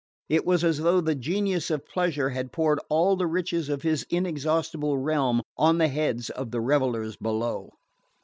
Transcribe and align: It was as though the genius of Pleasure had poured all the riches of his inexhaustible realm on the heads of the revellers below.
It 0.29 0.47
was 0.47 0.63
as 0.63 0.79
though 0.79 0.99
the 0.99 1.13
genius 1.13 1.69
of 1.69 1.85
Pleasure 1.85 2.31
had 2.31 2.51
poured 2.51 2.79
all 2.89 3.15
the 3.15 3.27
riches 3.27 3.69
of 3.69 3.83
his 3.83 4.03
inexhaustible 4.09 4.97
realm 4.97 5.43
on 5.59 5.77
the 5.77 5.89
heads 5.89 6.31
of 6.31 6.49
the 6.49 6.59
revellers 6.59 7.15
below. 7.17 7.69